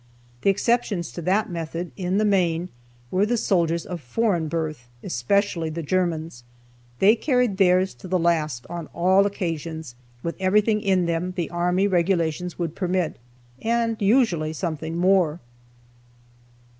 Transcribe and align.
The 0.41 0.49
exceptions 0.49 1.11
to 1.11 1.21
that 1.21 1.51
method, 1.51 1.91
in 1.95 2.17
the 2.17 2.25
main, 2.25 2.69
were 3.11 3.23
the 3.23 3.37
soldiers 3.37 3.85
of 3.85 4.01
foreign 4.01 4.47
birth, 4.47 4.87
especially 5.03 5.69
the 5.69 5.83
Germans. 5.83 6.43
They 6.97 7.15
carried 7.15 7.57
theirs 7.57 7.93
to 8.01 8.07
the 8.07 8.17
last 8.17 8.65
on 8.67 8.87
all 8.95 9.27
occasions, 9.27 9.93
with 10.23 10.35
everything 10.39 10.81
in 10.81 11.05
them 11.05 11.33
the 11.35 11.51
army 11.51 11.85
regulations 11.85 12.57
would 12.57 12.75
permit, 12.75 13.17
and 13.61 13.95
usually 14.01 14.53
something 14.53 14.97
more. 14.97 15.39